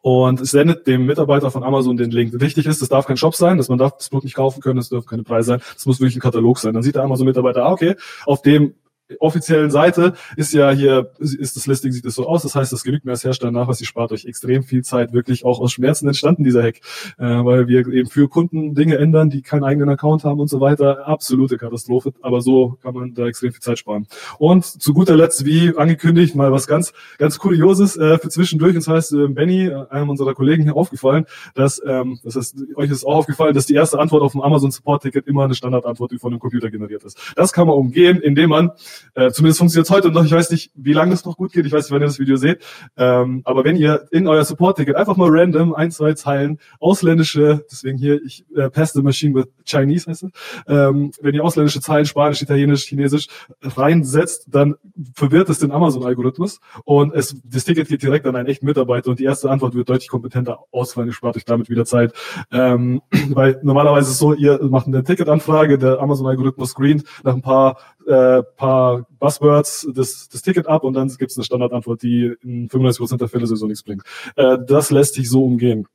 und 0.00 0.46
sendet 0.46 0.86
dem 0.86 1.06
Mitarbeiter 1.06 1.50
von 1.50 1.62
Amazon 1.62 1.96
den 1.96 2.10
Link. 2.10 2.32
Wichtig 2.40 2.66
ist, 2.66 2.82
das 2.82 2.88
darf 2.88 3.06
kein 3.06 3.16
Shop 3.16 3.34
sein, 3.34 3.58
dass 3.58 3.68
man 3.68 3.78
darf 3.78 3.96
das 3.96 4.08
Produkt 4.08 4.24
nicht 4.24 4.36
kaufen 4.36 4.60
können, 4.60 4.76
das 4.76 4.88
dürfen 4.88 5.08
keine 5.08 5.22
Preise 5.22 5.46
sein, 5.46 5.62
das 5.74 5.86
muss 5.86 6.00
wirklich 6.00 6.16
ein 6.16 6.20
Katalog 6.20 6.58
sein. 6.58 6.74
Dann 6.74 6.82
sieht 6.82 6.94
der 6.94 7.02
Amazon-Mitarbeiter, 7.02 7.64
ah, 7.64 7.72
okay, 7.72 7.96
auf 8.26 8.42
dem 8.42 8.74
offiziellen 9.18 9.70
Seite 9.70 10.14
ist 10.36 10.52
ja 10.54 10.70
hier, 10.70 11.10
ist 11.18 11.56
das 11.56 11.66
Listing, 11.66 11.92
sieht 11.92 12.06
es 12.06 12.14
so 12.14 12.26
aus. 12.26 12.42
Das 12.42 12.54
heißt, 12.54 12.72
das 12.72 12.84
genügt 12.84 13.04
mir 13.04 13.12
als 13.12 13.24
Hersteller 13.24 13.52
nach, 13.52 13.68
was 13.68 13.80
ihr 13.80 13.86
spart 13.86 14.12
euch 14.12 14.24
extrem 14.24 14.62
viel 14.62 14.82
Zeit, 14.82 15.12
wirklich 15.12 15.44
auch 15.44 15.60
aus 15.60 15.72
Schmerzen 15.72 16.06
entstanden, 16.06 16.44
dieser 16.44 16.62
Hack. 16.62 16.76
Äh, 17.18 17.44
weil 17.44 17.68
wir 17.68 17.86
eben 17.88 18.08
für 18.08 18.28
Kunden 18.28 18.74
Dinge 18.74 18.96
ändern, 18.96 19.30
die 19.30 19.42
keinen 19.42 19.64
eigenen 19.64 19.90
Account 19.90 20.24
haben 20.24 20.40
und 20.40 20.48
so 20.48 20.60
weiter. 20.60 21.06
Absolute 21.06 21.58
Katastrophe. 21.58 22.12
Aber 22.22 22.40
so 22.40 22.78
kann 22.82 22.94
man 22.94 23.14
da 23.14 23.26
extrem 23.26 23.52
viel 23.52 23.60
Zeit 23.60 23.78
sparen. 23.78 24.06
Und 24.38 24.64
zu 24.64 24.94
guter 24.94 25.16
Letzt, 25.16 25.44
wie 25.44 25.76
angekündigt, 25.76 26.34
mal 26.34 26.50
was 26.52 26.66
ganz, 26.66 26.92
ganz 27.18 27.38
Kurioses 27.38 27.96
äh, 27.96 28.18
für 28.18 28.28
zwischendurch. 28.28 28.74
das 28.74 28.88
heißt, 28.88 29.12
äh, 29.12 29.28
Benny, 29.28 29.70
einem 29.90 30.08
unserer 30.08 30.34
Kollegen 30.34 30.62
hier 30.62 30.76
aufgefallen, 30.76 31.26
dass, 31.54 31.80
ähm, 31.86 32.18
das 32.24 32.36
heißt, 32.36 32.56
euch 32.76 32.90
ist 32.90 33.04
auch 33.04 33.16
aufgefallen, 33.16 33.54
dass 33.54 33.66
die 33.66 33.74
erste 33.74 33.98
Antwort 33.98 34.22
auf 34.22 34.32
dem 34.32 34.40
Amazon 34.40 34.70
Support 34.70 35.02
Ticket 35.02 35.26
immer 35.26 35.44
eine 35.44 35.54
Standardantwort, 35.54 36.10
die 36.12 36.18
von 36.18 36.30
dem 36.30 36.40
Computer 36.40 36.70
generiert 36.70 37.04
ist. 37.04 37.18
Das 37.36 37.52
kann 37.52 37.66
man 37.66 37.76
umgehen, 37.76 38.20
indem 38.20 38.50
man 38.50 38.72
Äh, 39.14 39.30
zumindest 39.30 39.58
funktioniert 39.58 39.86
es 39.86 39.94
heute 39.94 40.10
noch. 40.10 40.24
Ich 40.24 40.32
weiß 40.32 40.50
nicht, 40.50 40.70
wie 40.74 40.92
lange 40.92 41.10
das 41.10 41.24
noch 41.24 41.36
gut 41.36 41.52
geht. 41.52 41.66
Ich 41.66 41.72
weiß 41.72 41.84
nicht, 41.84 41.92
wann 41.92 42.02
ihr 42.02 42.06
das 42.06 42.18
Video 42.18 42.36
seht. 42.36 42.62
Ähm, 42.96 43.42
aber 43.44 43.64
wenn 43.64 43.76
ihr 43.76 44.06
in 44.10 44.26
euer 44.26 44.44
Support-Ticket 44.44 44.96
einfach 44.96 45.16
mal 45.16 45.28
random 45.30 45.74
ein, 45.74 45.90
zwei 45.90 46.14
Zeilen 46.14 46.58
ausländische, 46.80 47.64
deswegen 47.70 47.98
hier, 47.98 48.22
ich 48.24 48.44
äh, 48.56 48.70
pass 48.70 48.92
the 48.92 49.02
machine 49.02 49.34
with 49.34 49.46
Chinese 49.64 50.08
heißt 50.10 50.24
es, 50.24 50.30
ähm, 50.66 51.10
wenn 51.20 51.34
ihr 51.34 51.44
ausländische 51.44 51.80
Zeilen, 51.80 52.06
Spanisch, 52.06 52.42
Italienisch, 52.42 52.84
Chinesisch 52.86 53.28
reinsetzt, 53.62 54.46
dann 54.48 54.74
verwirrt 55.14 55.48
es 55.48 55.58
den 55.58 55.72
Amazon-Algorithmus 55.72 56.60
und 56.84 57.14
es, 57.14 57.36
das 57.44 57.64
Ticket 57.64 57.88
geht 57.88 58.02
direkt 58.02 58.26
an 58.26 58.36
einen 58.36 58.48
echten 58.48 58.66
Mitarbeiter 58.66 59.10
und 59.10 59.18
die 59.18 59.24
erste 59.24 59.50
Antwort 59.50 59.74
wird 59.74 59.88
deutlich 59.88 60.08
kompetenter 60.08 60.60
ausfallen. 60.70 61.08
Ihr 61.08 61.14
spart 61.14 61.36
euch 61.36 61.44
damit 61.44 61.68
wieder 61.68 61.84
Zeit. 61.84 62.12
Ähm, 62.52 63.02
weil 63.30 63.60
normalerweise 63.62 64.08
ist 64.08 64.14
es 64.14 64.18
so, 64.18 64.34
ihr 64.34 64.62
macht 64.64 64.86
eine 64.86 65.02
Ticketanfrage, 65.02 65.78
der 65.78 66.00
Amazon-Algorithmus 66.00 66.70
screent 66.70 67.04
nach 67.22 67.34
ein 67.34 67.42
paar, 67.42 67.78
äh, 68.06 68.42
paar 68.56 69.06
Buzzwords 69.18 69.88
das, 69.94 70.28
das 70.28 70.42
Ticket 70.42 70.66
ab 70.66 70.84
und 70.84 70.94
dann 70.94 71.08
gibt 71.08 71.30
es 71.30 71.36
eine 71.36 71.44
Standardantwort, 71.44 72.02
die 72.02 72.34
in 72.42 72.68
95% 72.68 73.18
der 73.18 73.28
Fälle 73.28 73.46
sowieso 73.46 73.66
nichts 73.66 73.82
bringt. 73.82 74.02
Äh, 74.36 74.58
das 74.66 74.90
lässt 74.90 75.14
sich 75.14 75.28
so 75.30 75.44
umgehen. 75.44 75.86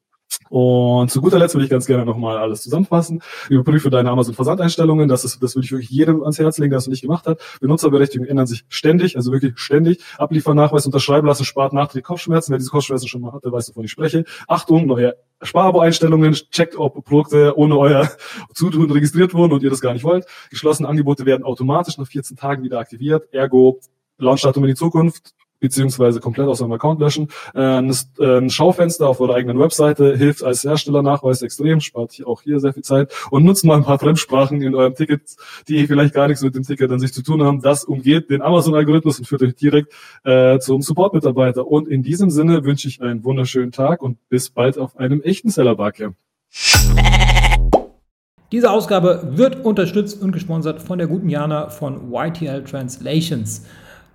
Und 0.50 1.12
zu 1.12 1.21
guter 1.21 1.38
Letzt 1.38 1.53
würde 1.53 1.65
ich 1.65 1.69
ganz 1.69 1.86
gerne 1.86 2.05
nochmal 2.05 2.38
alles 2.38 2.63
zusammenfassen. 2.63 3.21
Überprüfe 3.50 3.89
deine 3.89 4.09
Amazon-Versandeinstellungen. 4.09 5.07
Das 5.07 5.24
ist, 5.24 5.41
das 5.43 5.55
würde 5.55 5.65
ich 5.65 5.71
wirklich 5.71 5.89
jedem 5.89 6.21
ans 6.21 6.39
Herz 6.39 6.57
legen, 6.57 6.71
der 6.71 6.79
es 6.79 6.88
noch 6.88 6.91
nicht 6.91 7.01
gemacht 7.01 7.27
hat. 7.27 7.39
Benutzerberechtigungen 7.62 8.29
ändern 8.29 8.48
sich 8.48 8.65
ständig, 8.67 9.15
also 9.15 9.31
wirklich 9.31 9.57
ständig. 9.57 10.03
Abliefernachweis 10.17 10.86
unterschreiben 10.86 11.27
lassen, 11.27 11.45
spart 11.45 11.74
nachträglich 11.74 12.05
Kopfschmerzen. 12.05 12.51
Wer 12.51 12.57
diese 12.57 12.71
Kopfschmerzen 12.71 13.07
schon 13.07 13.21
mal 13.21 13.33
hatte, 13.33 13.51
weiß, 13.51 13.69
wovon 13.69 13.86
ich 13.86 13.91
spreche. 13.91 14.25
Achtung, 14.48 14.88
neue 14.88 15.15
Sparabo-Einstellungen, 15.41 16.33
checkt, 16.33 16.75
ob 16.75 17.05
Produkte 17.05 17.57
ohne 17.57 17.77
euer 17.77 18.09
Zutun 18.53 18.89
registriert 18.91 19.33
wurden 19.33 19.53
und 19.53 19.63
ihr 19.63 19.69
das 19.69 19.81
gar 19.81 19.93
nicht 19.93 20.03
wollt. 20.03 20.25
Geschlossene 20.50 20.89
Angebote 20.89 21.25
werden 21.25 21.43
automatisch 21.43 21.98
nach 21.98 22.07
14 22.07 22.38
Tagen 22.38 22.63
wieder 22.63 22.79
aktiviert. 22.79 23.31
Ergo, 23.33 23.79
Launchdatum 24.17 24.63
in 24.63 24.69
die 24.69 24.75
Zukunft 24.75 25.33
beziehungsweise 25.60 26.20
komplett 26.20 26.48
aus 26.48 26.62
eurem 26.62 26.74
Account 26.74 27.00
löschen. 27.00 27.28
Äh, 27.54 27.82
ein 28.20 28.50
Schaufenster 28.50 29.08
auf 29.08 29.20
eurer 29.20 29.36
eigenen 29.36 29.60
Webseite 29.60 30.16
hilft 30.16 30.44
als 30.44 30.63
Herstellernachweis 30.63 31.42
extrem, 31.42 31.80
spart 31.80 32.20
auch 32.25 32.42
hier 32.42 32.60
sehr 32.60 32.74
viel 32.74 32.84
Zeit 32.84 33.13
und 33.32 33.44
nutzt 33.44 33.66
mal 33.66 33.78
ein 33.78 33.84
paar 33.84 34.00
Fremdsprachen 34.00 34.62
in 34.62 34.75
eurem 34.75 34.96
Ticket, 34.96 35.22
die 35.68 35.86
vielleicht 35.88 36.13
gar 36.13 36.28
nichts 36.28 36.42
mit 36.44 36.56
dem 36.56 36.63
Ticket 36.63 36.92
an 36.92 37.00
sich 37.00 37.13
zu 37.13 37.24
tun 37.24 37.44
haben. 37.44 37.62
Das 37.62 37.84
umgeht 37.84 38.30
den 38.30 38.42
Amazon-Algorithmus 38.42 39.20
und 39.20 39.25
führt 39.25 39.42
euch 39.44 39.56
direkt 39.56 39.94
äh, 40.24 40.60
zum 40.60 40.82
Support-Mitarbeiter. 40.82 41.68
Und 41.68 41.88
in 41.88 42.04
diesem 42.04 42.30
Sinne 42.30 42.63
wünsche 42.63 42.88
ich 42.88 43.01
einen 43.01 43.24
wunderschönen 43.24 43.72
Tag 43.72 44.01
und 44.01 44.18
bis 44.30 44.50
bald 44.50 44.78
auf 44.78 44.98
einem 44.98 45.22
echten 45.22 45.50
Seller 45.50 45.75
Barcamp. 45.75 46.16
Diese 48.51 48.72
Ausgabe 48.72 49.34
wird 49.34 49.63
unterstützt 49.63 50.22
und 50.24 50.32
gesponsert 50.32 50.82
von 50.82 50.98
der 50.98 51.08
guten 51.08 51.30
Jana 51.30 51.70
von 51.70 52.12
YTL 52.12 52.63
Translations. 52.63 53.66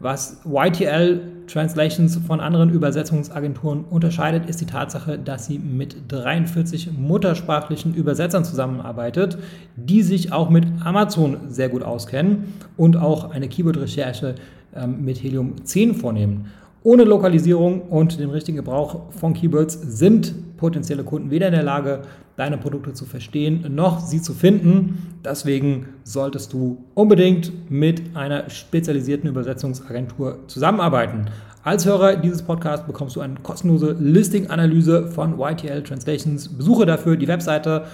Was 0.00 0.40
YTL 0.44 1.20
Translations 1.46 2.18
von 2.26 2.40
anderen 2.40 2.70
Übersetzungsagenturen 2.70 3.84
unterscheidet, 3.84 4.48
ist 4.48 4.60
die 4.60 4.66
Tatsache, 4.66 5.18
dass 5.18 5.46
sie 5.46 5.58
mit 5.58 5.96
43 6.08 6.90
muttersprachlichen 6.98 7.94
Übersetzern 7.94 8.44
zusammenarbeitet, 8.44 9.38
die 9.76 10.02
sich 10.02 10.32
auch 10.32 10.50
mit 10.50 10.66
Amazon 10.84 11.36
sehr 11.48 11.68
gut 11.68 11.82
auskennen 11.82 12.54
und 12.76 12.96
auch 12.96 13.30
eine 13.30 13.48
Keyword-Recherche 13.48 14.34
ähm, 14.74 15.04
mit 15.04 15.22
Helium 15.22 15.64
10 15.64 15.94
vornehmen. 15.94 16.50
Ohne 16.86 17.04
Lokalisierung 17.04 17.80
und 17.88 18.20
den 18.20 18.28
richtigen 18.28 18.58
Gebrauch 18.58 19.10
von 19.18 19.32
Keywords 19.32 19.72
sind 19.72 20.58
potenzielle 20.58 21.02
Kunden 21.02 21.30
weder 21.30 21.46
in 21.46 21.54
der 21.54 21.62
Lage, 21.62 22.02
deine 22.36 22.58
Produkte 22.58 22.92
zu 22.92 23.06
verstehen, 23.06 23.64
noch 23.74 24.00
sie 24.00 24.20
zu 24.20 24.34
finden. 24.34 25.16
Deswegen 25.24 25.86
solltest 26.04 26.52
du 26.52 26.84
unbedingt 26.92 27.70
mit 27.70 28.14
einer 28.14 28.50
spezialisierten 28.50 29.30
Übersetzungsagentur 29.30 30.40
zusammenarbeiten. 30.46 31.30
Als 31.62 31.86
Hörer 31.86 32.16
dieses 32.16 32.42
Podcasts 32.42 32.86
bekommst 32.86 33.16
du 33.16 33.22
eine 33.22 33.36
kostenlose 33.42 33.96
Listing-Analyse 33.98 35.06
von 35.06 35.40
YTL 35.40 35.82
Translations. 35.84 36.48
Besuche 36.48 36.84
dafür 36.84 37.16
die 37.16 37.28
Webseite 37.28 37.86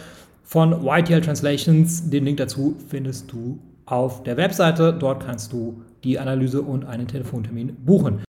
von 0.43 0.85
YTL 0.85 1.21
Translations. 1.21 2.11
Den 2.11 2.25
Link 2.25 2.39
dazu 2.39 2.75
findest 2.89 3.31
du 3.31 3.61
auf 3.87 4.25
der 4.25 4.37
Webseite. 4.37 4.93
Dort 4.93 5.25
kannst 5.25 5.53
du 5.53 5.81
die 6.03 6.19
Analyse 6.19 6.61
und 6.61 6.85
einen 6.85 7.07
Telefontermin 7.07 7.77
buchen. 7.85 8.25